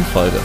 neuen 0.00 0.04
Folge. 0.06 0.40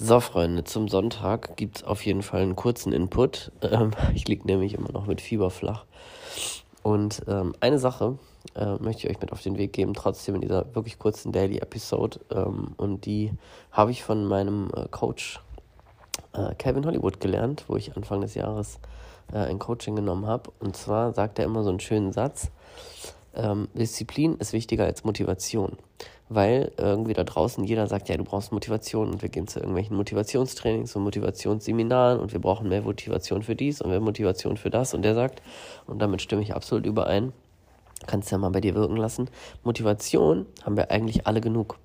So, 0.00 0.20
Freunde, 0.20 0.64
zum 0.64 0.88
Sonntag 0.88 1.56
gibt 1.56 1.78
es 1.78 1.84
auf 1.84 2.06
jeden 2.06 2.22
Fall 2.22 2.40
einen 2.40 2.56
kurzen 2.56 2.92
Input. 2.92 3.52
Ähm, 3.62 3.90
ich 4.14 4.26
liege 4.28 4.46
nämlich 4.46 4.74
immer 4.74 4.92
noch 4.92 5.06
mit 5.06 5.20
Fieber 5.20 5.50
flach. 5.50 5.84
Und 6.82 7.22
ähm, 7.26 7.54
eine 7.60 7.78
Sache 7.78 8.18
äh, 8.54 8.76
möchte 8.76 9.06
ich 9.06 9.10
euch 9.10 9.20
mit 9.20 9.32
auf 9.32 9.42
den 9.42 9.58
Weg 9.58 9.72
geben, 9.72 9.94
trotzdem 9.94 10.36
in 10.36 10.40
dieser 10.40 10.74
wirklich 10.74 10.98
kurzen 10.98 11.32
Daily 11.32 11.58
Episode. 11.58 12.20
Ähm, 12.30 12.74
und 12.76 13.04
die 13.04 13.32
habe 13.72 13.90
ich 13.90 14.04
von 14.04 14.24
meinem 14.24 14.70
äh, 14.74 14.86
Coach 14.90 15.40
äh, 16.32 16.54
Kevin 16.54 16.86
Hollywood 16.86 17.20
gelernt, 17.20 17.64
wo 17.68 17.76
ich 17.76 17.96
Anfang 17.96 18.20
des 18.20 18.34
Jahres 18.34 18.78
äh, 19.32 19.38
ein 19.38 19.58
Coaching 19.58 19.96
genommen 19.96 20.26
habe. 20.26 20.50
Und 20.60 20.76
zwar 20.76 21.12
sagt 21.12 21.38
er 21.38 21.44
immer 21.44 21.62
so 21.62 21.70
einen 21.70 21.80
schönen 21.80 22.12
Satz: 22.12 22.50
ähm, 23.38 23.68
Disziplin 23.74 24.36
ist 24.36 24.52
wichtiger 24.52 24.84
als 24.84 25.04
Motivation. 25.04 25.76
Weil 26.28 26.72
irgendwie 26.76 27.14
da 27.14 27.24
draußen 27.24 27.64
jeder 27.64 27.86
sagt, 27.86 28.10
ja, 28.10 28.16
du 28.18 28.24
brauchst 28.24 28.52
Motivation 28.52 29.08
und 29.08 29.22
wir 29.22 29.30
gehen 29.30 29.48
zu 29.48 29.60
irgendwelchen 29.60 29.96
Motivationstrainings 29.96 30.94
und 30.94 31.04
Motivationsseminaren 31.04 32.20
und 32.20 32.34
wir 32.34 32.40
brauchen 32.40 32.68
mehr 32.68 32.82
Motivation 32.82 33.42
für 33.42 33.56
dies 33.56 33.80
und 33.80 33.88
mehr 33.88 34.00
Motivation 34.00 34.58
für 34.58 34.68
das. 34.68 34.92
Und 34.92 35.02
der 35.02 35.14
sagt, 35.14 35.40
und 35.86 36.00
damit 36.02 36.20
stimme 36.20 36.42
ich 36.42 36.54
absolut 36.54 36.84
überein, 36.84 37.32
kannst 38.06 38.30
ja 38.30 38.36
mal 38.36 38.50
bei 38.50 38.60
dir 38.60 38.74
wirken 38.74 38.96
lassen, 38.96 39.30
Motivation 39.64 40.44
haben 40.64 40.76
wir 40.76 40.90
eigentlich 40.90 41.26
alle 41.26 41.40
genug. 41.40 41.78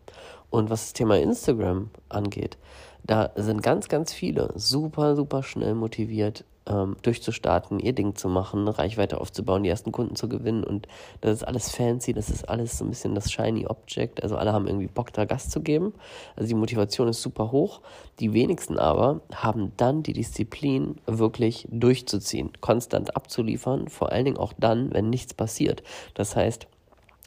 Und 0.50 0.70
was 0.70 0.82
das 0.82 0.94
Thema 0.94 1.18
Instagram 1.18 1.90
angeht, 2.10 2.58
da 3.04 3.32
sind 3.36 3.64
ganz, 3.64 3.88
ganz 3.88 4.14
viele 4.14 4.52
super, 4.56 5.16
super 5.16 5.42
schnell 5.42 5.74
motiviert, 5.74 6.46
ähm, 6.68 6.96
durchzustarten, 7.02 7.80
ihr 7.80 7.94
Ding 7.94 8.16
zu 8.16 8.30
machen, 8.30 8.68
Reichweite 8.68 9.20
aufzubauen, 9.20 9.64
die 9.64 9.70
ersten 9.70 9.92
Kunden 9.92 10.16
zu 10.16 10.30
gewinnen. 10.30 10.64
Und 10.64 10.88
das 11.22 11.34
ist 11.34 11.44
alles 11.44 11.70
fancy, 11.70 12.14
das 12.14 12.30
ist 12.30 12.48
alles 12.50 12.78
so 12.78 12.86
ein 12.86 12.90
bisschen 12.90 13.16
das 13.16 13.32
shiny 13.32 13.66
Object. 13.68 14.24
Also 14.24 14.38
alle 14.38 14.54
haben 14.54 14.68
irgendwie 14.68 14.88
Bock, 14.88 15.14
da 15.14 15.26
Gas 15.26 15.50
zu 15.50 15.62
geben. 15.62 15.94
Also 16.36 16.48
die 16.48 16.56
Motivation 16.56 17.08
ist 17.08 17.22
super 17.22 17.52
hoch. 17.52 17.82
Die 18.20 18.34
wenigsten 18.34 18.78
aber 18.78 19.22
haben 19.34 19.72
dann 19.78 20.04
die 20.04 20.14
Disziplin, 20.14 20.96
wirklich 21.06 21.68
durchzuziehen, 21.72 22.52
konstant 22.62 23.16
abzuliefern, 23.16 23.88
vor 23.88 24.12
allen 24.12 24.26
Dingen 24.26 24.38
auch 24.38 24.54
dann, 24.58 24.94
wenn 24.94 25.10
nichts 25.10 25.34
passiert. 25.34 25.84
Das 26.14 26.36
heißt, 26.36 26.68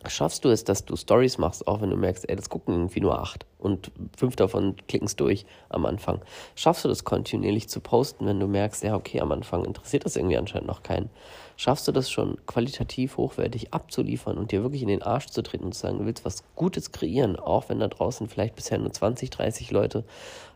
schaffst 0.07 0.45
du 0.45 0.51
es, 0.51 0.65
dass 0.65 0.85
du 0.85 0.97
Stories 0.97 1.39
machst, 1.39 1.67
auch 1.67 1.81
wenn 1.81 1.91
du 1.91 1.97
merkst, 1.97 2.29
ey, 2.29 2.37
das 2.37 2.49
gucken 2.49 2.75
irgendwie 2.75 3.01
nur 3.01 3.19
acht 3.19 3.47
und 3.59 3.91
fünf 4.17 4.37
davon 4.37 4.77
klicken 4.89 5.07
es 5.07 5.17
durch 5.17 5.47
am 5.69 5.87
Anfang. 5.87 6.21
Schaffst 6.55 6.85
du 6.85 6.89
das 6.89 7.05
kontinuierlich 7.05 7.69
zu 7.69 7.81
posten, 7.81 8.27
wenn 8.27 8.39
du 8.39 8.47
merkst, 8.47 8.85
ja, 8.85 8.95
okay, 8.95 9.21
am 9.21 9.33
Anfang 9.33 9.65
interessiert 9.65 10.05
das 10.05 10.17
irgendwie 10.17 10.37
anscheinend 10.37 10.69
noch 10.69 10.83
keinen. 10.83 11.11
Schaffst 11.57 11.89
du 11.89 11.93
das 11.93 12.11
schon 12.11 12.37
qualitativ 12.47 13.17
hochwertig 13.17 13.73
abzuliefern 13.73 14.37
und 14.37 14.53
dir 14.53 14.63
wirklich 14.63 14.83
in 14.83 14.89
den 14.89 15.03
Arsch 15.03 15.27
zu 15.27 15.43
treten 15.43 15.65
und 15.65 15.75
zu 15.75 15.81
sagen, 15.81 15.99
du 15.99 16.07
willst 16.07 16.25
was 16.25 16.45
Gutes 16.55 16.93
kreieren, 16.93 17.37
auch 17.37 17.69
wenn 17.69 17.81
da 17.81 17.89
draußen 17.89 18.29
vielleicht 18.29 18.55
bisher 18.55 18.79
nur 18.79 18.93
20, 18.93 19.31
30 19.31 19.71
Leute 19.71 20.05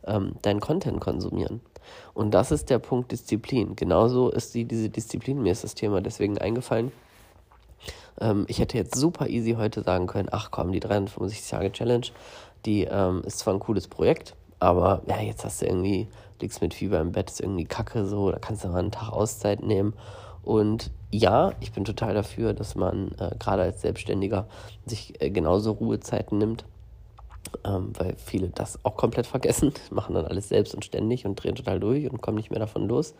ähm, 0.05 0.35
deinen 0.43 0.61
Content 0.61 1.01
konsumieren. 1.01 1.63
Und 2.13 2.33
das 2.33 2.53
ist 2.53 2.69
der 2.69 2.79
Punkt 2.79 3.11
Disziplin. 3.11 3.75
Genauso 3.77 4.31
ist 4.31 4.55
die, 4.55 4.67
diese 4.67 4.91
Disziplin, 4.91 5.43
mir 5.43 5.53
ist 5.53 5.65
das 5.65 5.75
Thema 5.75 6.03
deswegen 6.03 6.37
eingefallen, 6.39 6.93
ähm, 8.21 8.45
ich 8.49 8.59
hätte 8.59 8.77
jetzt 8.77 8.95
super 8.95 9.29
easy 9.29 9.53
heute 9.53 9.83
sagen 9.83 10.07
können, 10.07 10.29
ach 10.31 10.51
komm, 10.51 10.73
die 10.73 10.81
365 10.81 11.49
Tage 11.49 11.73
Challenge, 11.73 12.07
die 12.65 12.85
ähm, 12.85 13.23
ist 13.25 13.41
zwar 13.41 13.55
ein 13.55 13.61
cooles 13.61 13.89
Projekt, 13.89 14.35
aber 14.61 15.03
ja, 15.07 15.21
jetzt 15.21 15.45
hast 15.45 15.63
du 15.63 15.67
irgendwie, 15.67 16.07
liegst 16.41 16.61
mit 16.61 16.75
Fieber 16.75 17.01
im 17.01 17.13
Bett, 17.13 17.31
ist 17.31 17.41
irgendwie 17.41 17.65
kacke 17.65 18.07
so, 18.07 18.31
da 18.31 18.39
kannst 18.39 18.65
du 18.65 18.69
mal 18.69 18.79
einen 18.79 18.91
Tag 18.91 19.11
Auszeit 19.11 19.63
nehmen. 19.63 19.95
Und 20.43 20.91
ja, 21.11 21.53
ich 21.61 21.73
bin 21.73 21.85
total 21.85 22.15
dafür, 22.15 22.55
dass 22.55 22.75
man 22.75 23.13
äh, 23.19 23.35
gerade 23.39 23.63
als 23.63 23.81
Selbstständiger 23.81 24.47
sich 24.87 25.21
äh, 25.21 25.31
genauso 25.31 25.73
Ruhezeiten 25.73 26.39
nimmt, 26.39 26.65
ähm, 27.65 27.93
weil 27.99 28.15
viele 28.17 28.49
das 28.49 28.79
auch 28.85 28.97
komplett 28.97 29.27
vergessen, 29.27 29.73
machen 29.91 30.15
dann 30.15 30.27
alles 30.27 30.49
selbst 30.49 30.75
und 30.75 30.85
ständig 30.85 31.27
und 31.27 31.37
drehen 31.37 31.55
total 31.55 31.81
durch 31.81 32.11
und 32.11 32.21
kommen 32.21 32.37
nicht 32.37 32.51
mehr 32.51 32.61
davon 32.61 32.87
los. 32.87 33.15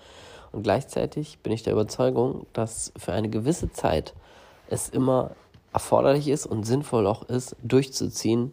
Und 0.53 0.63
gleichzeitig 0.63 1.39
bin 1.39 1.53
ich 1.53 1.63
der 1.63 1.73
Überzeugung, 1.73 2.47
dass 2.53 2.93
für 2.97 3.13
eine 3.13 3.29
gewisse 3.29 3.71
Zeit 3.71 4.15
es 4.71 4.89
immer 4.89 5.33
erforderlich 5.73 6.29
ist 6.29 6.47
und 6.47 6.65
sinnvoll 6.65 7.07
auch 7.07 7.23
ist, 7.25 7.57
durchzuziehen, 7.63 8.53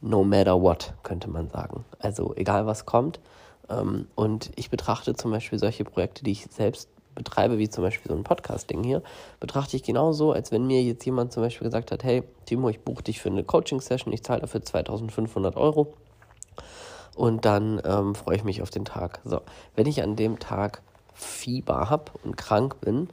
no 0.00 0.24
matter 0.24 0.60
what, 0.60 0.94
könnte 1.02 1.28
man 1.28 1.48
sagen. 1.48 1.84
Also 1.98 2.34
egal 2.36 2.66
was 2.66 2.86
kommt. 2.86 3.20
Ähm, 3.68 4.06
und 4.14 4.50
ich 4.56 4.70
betrachte 4.70 5.14
zum 5.14 5.30
Beispiel 5.30 5.58
solche 5.58 5.84
Projekte, 5.84 6.24
die 6.24 6.32
ich 6.32 6.46
selbst 6.50 6.88
betreibe, 7.14 7.58
wie 7.58 7.68
zum 7.68 7.82
Beispiel 7.82 8.10
so 8.10 8.16
ein 8.16 8.24
Podcast-Ding 8.24 8.84
hier, 8.84 9.02
betrachte 9.40 9.76
ich 9.76 9.82
genauso, 9.82 10.32
als 10.32 10.52
wenn 10.52 10.66
mir 10.66 10.82
jetzt 10.82 11.04
jemand 11.04 11.32
zum 11.32 11.42
Beispiel 11.42 11.66
gesagt 11.66 11.90
hat, 11.90 12.04
hey, 12.04 12.22
Timo, 12.44 12.68
ich 12.68 12.80
buche 12.80 13.02
dich 13.02 13.20
für 13.20 13.30
eine 13.30 13.42
Coaching-Session, 13.42 14.12
ich 14.12 14.22
zahle 14.22 14.42
dafür 14.42 14.62
2500 14.62 15.56
Euro 15.56 15.94
und 17.16 17.46
dann 17.46 17.80
ähm, 17.84 18.14
freue 18.14 18.36
ich 18.36 18.44
mich 18.44 18.60
auf 18.60 18.70
den 18.70 18.84
Tag. 18.84 19.20
So, 19.24 19.40
wenn 19.74 19.86
ich 19.86 20.02
an 20.02 20.14
dem 20.14 20.38
Tag 20.38 20.82
Fieber 21.14 21.88
habe 21.88 22.12
und 22.22 22.36
krank 22.36 22.80
bin 22.82 23.08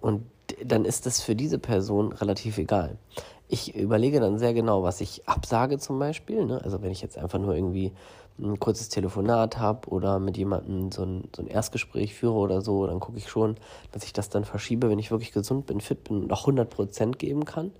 und 0.00 0.24
dann 0.64 0.84
ist 0.84 1.06
das 1.06 1.20
für 1.20 1.34
diese 1.34 1.58
Person 1.58 2.12
relativ 2.12 2.58
egal. 2.58 2.96
Ich 3.48 3.74
überlege 3.74 4.20
dann 4.20 4.38
sehr 4.38 4.54
genau, 4.54 4.82
was 4.82 5.00
ich 5.00 5.28
absage 5.28 5.78
zum 5.78 5.98
Beispiel. 5.98 6.46
Ne? 6.46 6.60
Also 6.62 6.82
wenn 6.82 6.92
ich 6.92 7.02
jetzt 7.02 7.18
einfach 7.18 7.38
nur 7.38 7.54
irgendwie 7.54 7.92
ein 8.38 8.58
kurzes 8.58 8.88
Telefonat 8.88 9.58
habe 9.58 9.88
oder 9.88 10.18
mit 10.18 10.36
jemandem 10.36 10.90
so 10.92 11.02
ein, 11.02 11.28
so 11.34 11.42
ein 11.42 11.48
Erstgespräch 11.48 12.14
führe 12.14 12.34
oder 12.34 12.60
so, 12.60 12.86
dann 12.86 13.00
gucke 13.00 13.18
ich 13.18 13.28
schon, 13.28 13.56
dass 13.92 14.04
ich 14.04 14.12
das 14.12 14.28
dann 14.28 14.44
verschiebe, 14.44 14.88
wenn 14.88 14.98
ich 14.98 15.10
wirklich 15.10 15.32
gesund 15.32 15.66
bin, 15.66 15.80
fit 15.80 16.04
bin 16.04 16.22
und 16.22 16.32
auch 16.32 16.46
100% 16.46 17.16
geben 17.16 17.44
kann. 17.44 17.72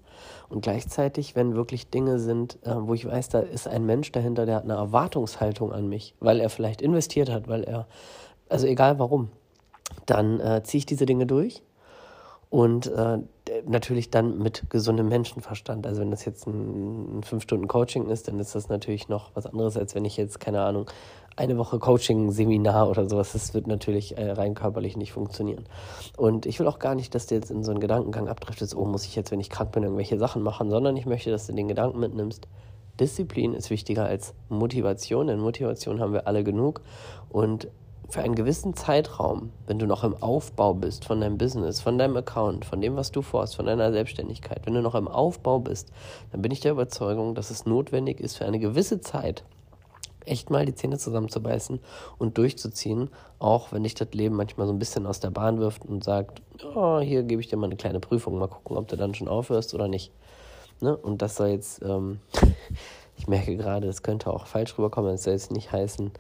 Und 0.49 0.63
gleichzeitig, 0.63 1.37
wenn 1.37 1.55
wirklich 1.55 1.89
Dinge 1.89 2.19
sind, 2.19 2.59
äh, 2.63 2.75
wo 2.77 2.95
ich 2.95 3.07
weiß, 3.07 3.29
da 3.31 3.41
ist 3.41 3.69
ein 3.69 3.87
Mensch 3.87 4.13
dahinter, 4.13 4.47
der 4.47 4.57
hat 4.57 4.65
eine 4.65 4.75
Erwartungshaltung 4.75 5.73
an 5.73 5.89
mich, 5.89 6.15
weil 6.21 6.41
er 6.41 6.51
vielleicht 6.51 6.83
investiert 6.83 7.31
hat, 7.31 7.49
weil 7.49 7.63
er, 7.65 7.87
also 8.49 8.67
egal 8.67 8.99
warum, 8.99 9.31
dann 10.07 10.41
äh, 10.41 10.63
ziehe 10.63 10.81
ich 10.81 10.87
diese 10.87 11.07
Dinge 11.07 11.27
durch 11.27 11.63
und 12.51 12.89
äh, 12.89 13.19
natürlich 13.65 14.11
dann 14.11 14.39
mit 14.39 14.69
gesundem 14.71 15.09
Menschenverstand. 15.09 15.87
Also 15.87 16.01
wenn 16.01 16.11
das 16.11 16.25
jetzt 16.25 16.47
ein, 16.47 17.19
ein 17.19 17.23
fünf 17.23 17.45
Stunden 17.45 17.69
Coaching 17.69 18.09
ist, 18.09 18.29
dann 18.29 18.39
ist 18.41 18.55
das 18.55 18.69
natürlich 18.69 19.09
noch 19.09 19.31
was 19.35 19.47
anderes, 19.47 19.77
als 19.77 19.95
wenn 19.95 20.05
ich 20.05 20.17
jetzt, 20.17 20.41
keine 20.41 20.61
Ahnung, 20.63 20.91
eine 21.37 21.57
Woche 21.57 21.79
Coaching-Seminar 21.79 22.91
oder 22.91 23.09
sowas, 23.09 23.33
das 23.33 23.55
wird 23.55 23.69
natürlich 23.69 24.19
äh, 24.19 24.33
rein 24.33 24.55
körperlich 24.55 24.97
nicht 24.97 25.13
funktionieren. 25.13 25.65
Und 26.17 26.45
ich 26.45 26.59
will 26.59 26.67
auch 26.67 26.81
gar 26.81 26.97
nicht, 26.97 27.15
dass 27.15 27.27
du 27.27 27.37
jetzt 27.37 27.53
in 27.53 27.63
so 27.63 27.71
einen 27.71 27.81
Gedankengang 27.81 28.29
abdriftest, 28.29 28.77
oh, 28.77 28.85
muss 28.85 29.07
ich 29.07 29.15
jetzt, 29.15 29.31
wenn 29.31 29.41
ich 29.41 29.49
krank 29.49 29.71
bin, 29.71 29.85
irgendwelche 29.85 30.19
Sachen 30.19 30.43
machen, 30.43 30.71
sondern 30.71 30.97
ich 30.97 31.07
möchte, 31.07 31.31
dass 31.31 31.47
du 31.47 31.53
den 31.53 31.69
Gedanken 31.69 32.01
mitnimmst, 32.01 32.49
Disziplin 32.99 33.55
ist 33.55 33.71
wichtiger 33.71 34.05
als 34.05 34.35
Motivation, 34.51 35.29
denn 35.29 35.39
Motivation 35.39 36.01
haben 36.01 36.13
wir 36.13 36.27
alle 36.27 36.45
genug. 36.45 36.83
Und 37.31 37.69
für 38.11 38.23
einen 38.23 38.35
gewissen 38.35 38.75
Zeitraum, 38.75 39.53
wenn 39.67 39.79
du 39.79 39.87
noch 39.87 40.03
im 40.03 40.21
Aufbau 40.21 40.75
bist 40.75 41.05
von 41.05 41.21
deinem 41.21 41.39
Business, 41.39 41.81
von 41.81 41.97
deinem 41.97 42.17
Account, 42.17 42.65
von 42.65 42.81
dem, 42.81 42.97
was 42.97 43.13
du 43.13 43.23
vorhast, 43.23 43.57
von 43.57 43.67
deiner 43.67 43.93
Selbstständigkeit, 43.93 44.67
wenn 44.67 44.75
du 44.75 44.83
noch 44.83 44.97
im 44.97 45.09
Aufbau 45.09 45.61
bist, 45.61 45.93
dann 46.33 46.43
bin 46.43 46.51
ich 46.51 46.61
der 46.61 46.73
Überzeugung, 46.73 47.35
dass 47.35 47.51
es 47.51 47.67
notwendig 47.67 48.21
ist, 48.21 48.37
für 48.37 48.47
eine 48.47 48.59
gewisse 48.59 49.01
Zeit 49.01 49.45
echt 50.27 50.51
mal 50.51 50.67
die 50.67 50.75
Zähne 50.75 50.99
zusammenzubeißen 50.99 51.81
und 52.19 52.37
durchzuziehen, 52.37 53.11
auch 53.39 53.73
wenn 53.73 53.85
dich 53.85 53.95
das 53.95 54.13
Leben 54.13 54.37
manchmal 54.37 54.67
so 54.67 54.73
ein 54.73 54.79
bisschen 54.79 55.07
aus 55.07 55.21
der 55.21 55.31
Bahn 55.31 55.61
wirft 55.61 55.85
und 55.85 56.05
sagt, 56.05 56.43
oh, 56.75 57.01
hier 57.01 57.23
gebe 57.23 57.41
ich 57.41 57.49
dir 57.49 57.57
mal 57.57 57.67
eine 57.67 57.77
kleine 57.77 58.01
Prüfung, 58.01 58.39
mal 58.39 58.49
gucken, 58.49 58.77
ob 58.77 58.89
du 58.89 58.97
dann 58.97 59.15
schon 59.15 59.29
aufhörst 59.29 59.75
oder 59.75 59.89
nicht. 59.89 60.13
Ne? 60.81 60.97
Und 60.97 61.23
das 61.23 61.37
soll 61.37 61.49
jetzt, 61.49 61.83
ähm, 61.83 62.21
ich 63.17 63.29
merke 63.29 63.57
gerade, 63.57 63.89
es 63.89 64.03
könnte 64.03 64.33
auch 64.33 64.47
falsch 64.47 64.77
rüberkommen, 64.79 65.15
es 65.15 65.25
soll 65.25 65.35
jetzt 65.35 65.53
nicht 65.53 65.73
heißen, 65.73 66.11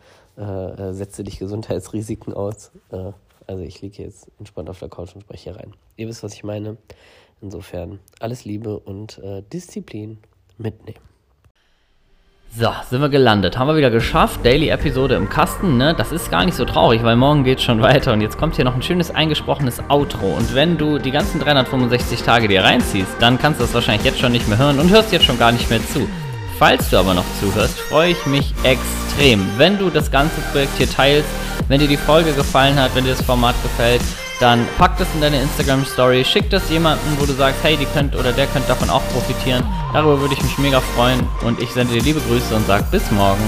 äh, 0.40 0.88
äh, 0.88 0.92
setze 0.94 1.22
dich 1.22 1.38
Gesundheitsrisiken 1.38 2.32
aus. 2.32 2.72
Äh, 2.90 3.12
also 3.46 3.62
ich 3.62 3.82
liege 3.82 4.02
jetzt 4.02 4.30
entspannt 4.38 4.70
auf 4.70 4.78
der 4.78 4.88
Couch 4.88 5.14
und 5.14 5.20
spreche 5.20 5.50
hier 5.50 5.60
rein. 5.60 5.74
Ihr 5.96 6.08
wisst, 6.08 6.22
was 6.22 6.32
ich 6.32 6.44
meine. 6.44 6.78
Insofern 7.42 8.00
alles 8.20 8.44
Liebe 8.44 8.78
und 8.78 9.18
äh, 9.18 9.42
Disziplin 9.52 10.18
mitnehmen. 10.56 11.00
So, 12.56 12.68
sind 12.88 13.00
wir 13.00 13.08
gelandet. 13.10 13.58
Haben 13.58 13.68
wir 13.68 13.76
wieder 13.76 13.90
geschafft. 13.90 14.44
Daily-Episode 14.44 15.14
im 15.14 15.28
Kasten, 15.28 15.76
ne? 15.76 15.94
Das 15.94 16.10
ist 16.10 16.30
gar 16.30 16.44
nicht 16.44 16.56
so 16.56 16.64
traurig, 16.64 17.02
weil 17.04 17.16
morgen 17.16 17.44
geht 17.44 17.60
schon 17.60 17.80
weiter. 17.82 18.12
Und 18.12 18.22
jetzt 18.22 18.38
kommt 18.38 18.56
hier 18.56 18.64
noch 18.64 18.74
ein 18.74 18.82
schönes 18.82 19.14
eingesprochenes 19.14 19.80
Outro. 19.88 20.34
Und 20.36 20.54
wenn 20.54 20.76
du 20.76 20.98
die 20.98 21.10
ganzen 21.10 21.38
365 21.38 22.22
Tage 22.22 22.48
dir 22.48 22.64
reinziehst, 22.64 23.16
dann 23.20 23.38
kannst 23.38 23.60
du 23.60 23.64
das 23.64 23.74
wahrscheinlich 23.74 24.04
jetzt 24.04 24.18
schon 24.18 24.32
nicht 24.32 24.48
mehr 24.48 24.58
hören 24.58 24.80
und 24.80 24.90
hörst 24.90 25.12
jetzt 25.12 25.26
schon 25.26 25.38
gar 25.38 25.52
nicht 25.52 25.70
mehr 25.70 25.80
zu. 25.80 26.08
Falls 26.60 26.90
du 26.90 26.98
aber 26.98 27.14
noch 27.14 27.24
zuhörst, 27.40 27.80
freue 27.80 28.10
ich 28.10 28.26
mich 28.26 28.52
extrem, 28.64 29.48
wenn 29.56 29.78
du 29.78 29.88
das 29.88 30.10
ganze 30.10 30.42
Projekt 30.52 30.76
hier 30.76 30.90
teilst, 30.90 31.26
wenn 31.68 31.80
dir 31.80 31.88
die 31.88 31.96
Folge 31.96 32.34
gefallen 32.34 32.78
hat, 32.78 32.94
wenn 32.94 33.04
dir 33.04 33.14
das 33.14 33.22
Format 33.22 33.54
gefällt, 33.62 34.02
dann 34.40 34.68
pack 34.76 34.98
das 34.98 35.08
in 35.14 35.22
deine 35.22 35.40
Instagram 35.40 35.86
Story, 35.86 36.22
schick 36.22 36.50
das 36.50 36.68
jemandem, 36.68 37.18
wo 37.18 37.24
du 37.24 37.32
sagst, 37.32 37.60
hey, 37.62 37.78
die 37.78 37.86
könnt 37.86 38.14
oder 38.14 38.32
der 38.32 38.46
könnte 38.46 38.68
davon 38.68 38.90
auch 38.90 39.02
profitieren. 39.10 39.64
Darüber 39.94 40.20
würde 40.20 40.34
ich 40.34 40.42
mich 40.42 40.58
mega 40.58 40.82
freuen 40.82 41.26
und 41.46 41.62
ich 41.62 41.70
sende 41.70 41.94
dir 41.94 42.02
liebe 42.02 42.20
Grüße 42.20 42.54
und 42.54 42.66
sag 42.66 42.90
bis 42.90 43.10
morgen. 43.10 43.40